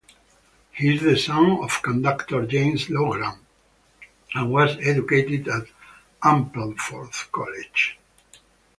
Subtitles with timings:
[0.71, 3.37] He is the son of conductor James Loughran
[4.33, 5.67] and was educated at
[6.23, 7.99] Ampleforth College.